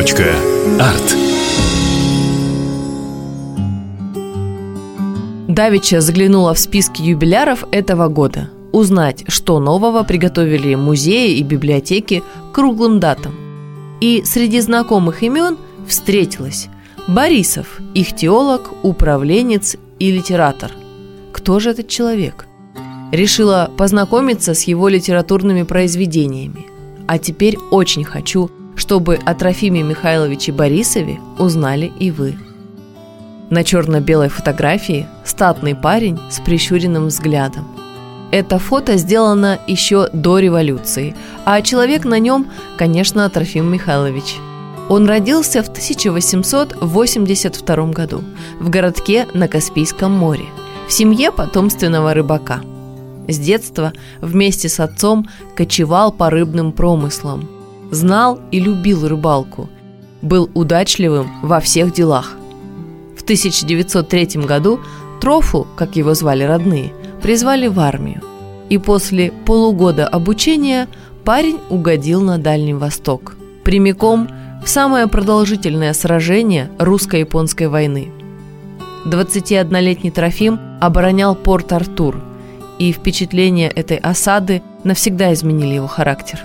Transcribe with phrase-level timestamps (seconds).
[0.00, 1.16] Арт.
[5.46, 8.48] Давича заглянула в списки юбиляров этого года.
[8.72, 12.22] Узнать, что нового приготовили музеи и библиотеки
[12.54, 13.34] круглым датам.
[14.00, 16.68] И среди знакомых имен встретилась
[17.06, 20.72] Борисов, их теолог, управленец и литератор.
[21.30, 22.46] Кто же этот человек?
[23.12, 26.64] Решила познакомиться с его литературными произведениями.
[27.06, 28.50] А теперь очень хочу,
[28.80, 32.38] чтобы о Трофиме Михайловиче Борисове узнали и вы.
[33.50, 37.68] На черно-белой фотографии статный парень с прищуренным взглядом.
[38.30, 44.36] Это фото сделано еще до революции, а человек на нем, конечно, Трофим Михайлович.
[44.88, 48.24] Он родился в 1882 году
[48.60, 50.46] в городке на Каспийском море,
[50.88, 52.62] в семье потомственного рыбака.
[53.28, 53.92] С детства
[54.22, 57.59] вместе с отцом кочевал по рыбным промыслам.
[57.90, 59.68] Знал и любил рыбалку.
[60.22, 62.36] Был удачливым во всех делах.
[63.16, 64.80] В 1903 году
[65.20, 68.22] Трофу, как его звали родные, призвали в армию.
[68.68, 70.88] И после полугода обучения
[71.24, 73.36] парень угодил на Дальний Восток.
[73.64, 74.28] Прямиком
[74.64, 78.10] в самое продолжительное сражение русско-японской войны.
[79.06, 82.20] 21-летний Трофим оборонял порт Артур,
[82.78, 86.40] и впечатления этой осады навсегда изменили его характер.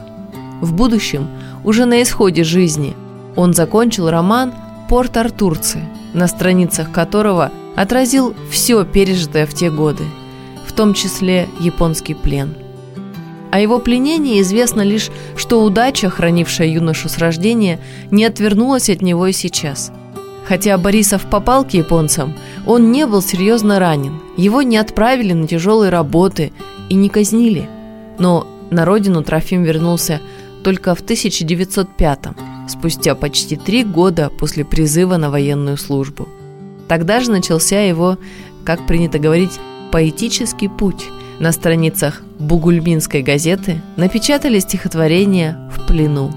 [0.61, 1.27] В будущем,
[1.63, 2.95] уже на исходе жизни,
[3.35, 4.53] он закончил роман
[4.89, 5.79] «Порт Артурцы»,
[6.13, 10.03] на страницах которого отразил все пережитое в те годы,
[10.65, 12.55] в том числе японский плен.
[13.51, 17.79] О его пленении известно лишь, что удача, хранившая юношу с рождения,
[18.11, 19.91] не отвернулась от него и сейчас.
[20.45, 22.33] Хотя Борисов попал к японцам,
[22.67, 26.51] он не был серьезно ранен, его не отправили на тяжелые работы
[26.89, 27.67] и не казнили.
[28.19, 30.21] Но на родину Трофим вернулся
[30.65, 32.19] только в 1905
[32.67, 36.27] спустя почти три года после призыва на военную службу.
[36.87, 38.17] Тогда же начался его,
[38.65, 39.59] как принято говорить,
[39.91, 41.05] поэтический путь.
[41.37, 46.33] На страницах Бугульминской газеты напечатали стихотворение «В плену».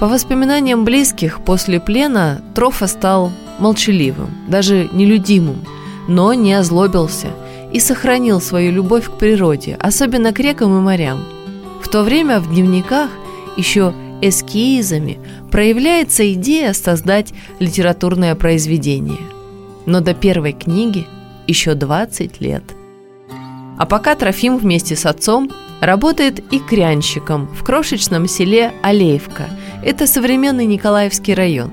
[0.00, 5.58] По воспоминаниям близких, после плена Трофа стал молчаливым, даже нелюдимым,
[6.08, 7.28] но не озлобился
[7.72, 11.22] и сохранил свою любовь к природе, особенно к рекам и морям–
[11.82, 13.10] в то время в дневниках
[13.56, 15.18] еще эскизами
[15.50, 19.20] проявляется идея создать литературное произведение.
[19.84, 21.06] Но до первой книги
[21.46, 22.62] еще 20 лет.
[23.78, 25.50] А пока Трофим вместе с отцом
[25.80, 29.48] работает и крянщиком в крошечном селе Алеевка.
[29.84, 31.72] Это современный Николаевский район.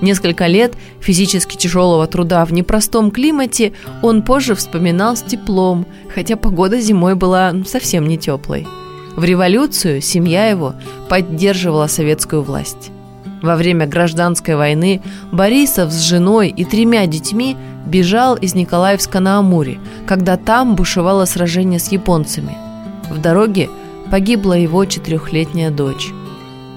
[0.00, 6.80] Несколько лет физически тяжелого труда в непростом климате он позже вспоминал с теплом, хотя погода
[6.80, 8.64] зимой была совсем не теплой.
[9.18, 10.76] В революцию семья его
[11.08, 12.92] поддерживала советскую власть.
[13.42, 15.02] Во время гражданской войны
[15.32, 21.80] Борисов с женой и тремя детьми бежал из Николаевска на Амуре, когда там бушевало сражение
[21.80, 22.56] с японцами.
[23.10, 23.68] В дороге
[24.08, 26.10] погибла его четырехлетняя дочь.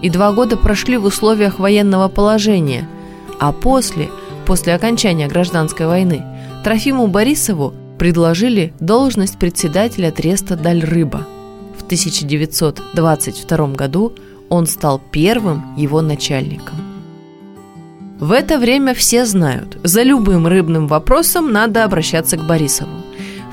[0.02, 2.90] И два года прошли в условиях военного положения,
[3.40, 4.10] а после,
[4.48, 6.26] после окончания гражданской войны,
[6.64, 11.28] Трофиму Борисову предложили должность председателя треста «Дальрыба».
[11.92, 14.14] 1922 году
[14.48, 16.78] он стал первым его начальником.
[18.18, 22.92] В это время все знают, за любым рыбным вопросом надо обращаться к Борисову.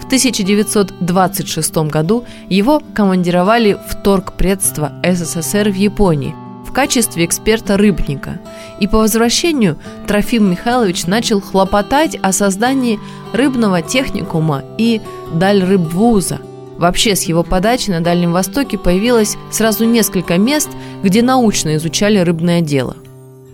[0.01, 6.33] В 1926 году его командировали в торгпредство СССР в Японии
[6.65, 8.41] в качестве эксперта-рыбника.
[8.79, 13.01] И по возвращению Трофим Михайлович начал хлопотать о создании
[13.33, 15.01] рыбного техникума и
[15.35, 16.39] дальрыбвуза,
[16.79, 20.71] Вообще, с его подачи на Дальнем Востоке появилось сразу несколько мест,
[21.03, 22.97] где научно изучали рыбное дело.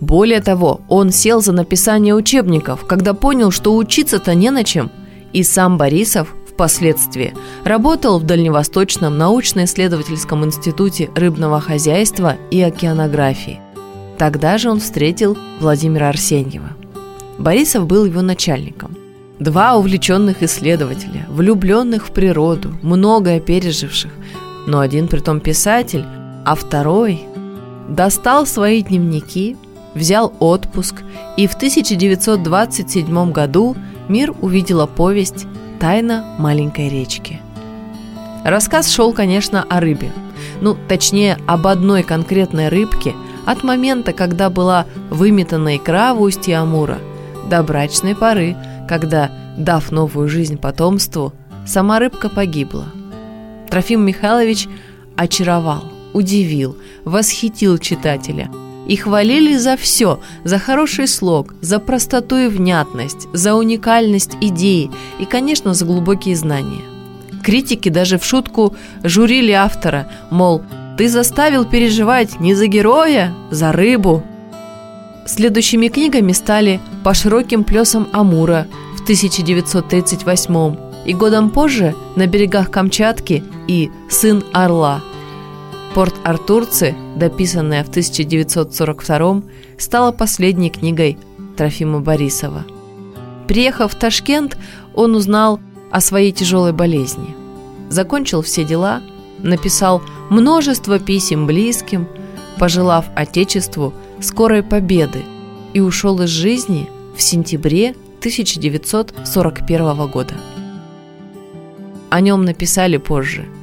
[0.01, 4.91] Более того, он сел за написание учебников, когда понял, что учиться-то не на чем.
[5.33, 7.33] И сам Борисов впоследствии
[7.65, 13.59] работал в Дальневосточном научно-исследовательском институте рыбного хозяйства и океанографии.
[14.19, 16.77] Тогда же он встретил Владимира Арсеньева.
[17.39, 18.97] Борисов был его начальником–
[19.45, 24.11] Два увлеченных исследователя, влюбленных в природу, многое переживших,
[24.67, 26.07] но один притом писатель,
[26.47, 27.21] а второй
[27.87, 29.59] достал свои дневники,
[29.95, 31.03] взял отпуск,
[31.37, 33.77] и в 1927 году
[34.09, 35.45] мир увидела повесть
[35.79, 37.43] «Тайна маленькой речки».
[38.47, 40.11] Рассказ шел, конечно, о рыбе.
[40.63, 43.13] Ну, точнее, об одной конкретной рыбке
[43.45, 46.97] от момента, когда была выметана икра в устье Амура,
[47.51, 48.57] до брачной поры–
[48.89, 51.33] когда, дав новую жизнь потомству,
[51.67, 52.87] сама рыбка погибла.
[53.71, 54.69] Трофим Михайлович
[55.17, 58.51] очаровал, удивил, восхитил читателя.
[58.87, 65.25] и хвалили за все, за хороший слог, за простоту и внятность, за уникальность идеи и,
[65.25, 66.83] конечно, за глубокие знания.
[67.43, 70.63] Критики даже в шутку журили автора, мол,
[70.97, 74.23] ты заставил переживать не за героя, за рыбу.
[75.27, 78.67] Следующими книгами стали «По широким плесам Амура»
[78.97, 85.03] в 1938 и годом позже «На берегах Камчатки» и «Сын Орла»
[85.95, 89.43] «Порт-Артурцы», дописанная в 1942
[89.77, 91.19] стала последней книгой
[91.59, 92.65] Трофима Борисова.
[93.47, 94.57] Приехав в Ташкент,
[94.95, 95.61] он узнал
[95.91, 97.37] о своей тяжелой болезни.
[97.91, 99.03] Закончил все дела,
[99.41, 102.09] написал множество писем близким,
[102.59, 103.93] пожелав Отечеству
[104.23, 105.23] скорой победы
[105.75, 110.35] и ушел из жизни в сентябре 1941 года.
[112.11, 113.47] О нем написали позже–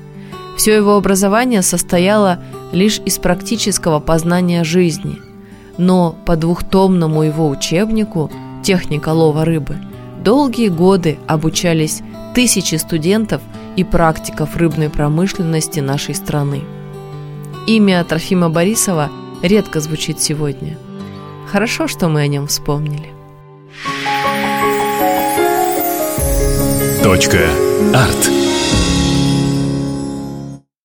[0.62, 2.40] все его образование состояло
[2.72, 5.18] лишь из практического познания жизни,
[5.80, 8.30] но по двухтомному его учебнику
[8.64, 9.78] «Техника лова рыбы»
[10.24, 12.02] долгие годы обучались
[12.36, 13.42] тысячи студентов
[13.76, 16.62] и практиков рыбной промышленности нашей страны.
[17.66, 19.10] Имя Трофима Борисова
[19.42, 20.78] редко звучит сегодня.
[21.52, 23.21] Хорошо, что мы о нем вспомнили.
[27.94, 28.41] Арт.